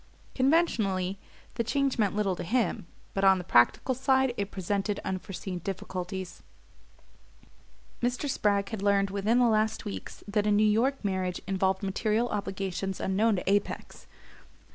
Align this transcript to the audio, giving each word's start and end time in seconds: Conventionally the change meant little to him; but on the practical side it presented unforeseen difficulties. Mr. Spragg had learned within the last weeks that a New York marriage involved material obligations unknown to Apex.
Conventionally 0.33 1.19
the 1.53 1.63
change 1.63 1.99
meant 1.99 2.15
little 2.15 2.35
to 2.35 2.41
him; 2.43 2.87
but 3.13 3.23
on 3.23 3.37
the 3.37 3.43
practical 3.43 3.93
side 3.93 4.33
it 4.35 4.49
presented 4.49 4.99
unforeseen 5.05 5.59
difficulties. 5.59 6.41
Mr. 8.01 8.27
Spragg 8.27 8.69
had 8.69 8.81
learned 8.81 9.11
within 9.11 9.37
the 9.37 9.45
last 9.45 9.85
weeks 9.85 10.23
that 10.27 10.47
a 10.47 10.51
New 10.51 10.63
York 10.65 11.05
marriage 11.05 11.39
involved 11.45 11.83
material 11.83 12.29
obligations 12.29 12.99
unknown 12.99 13.35
to 13.35 13.47
Apex. 13.47 14.07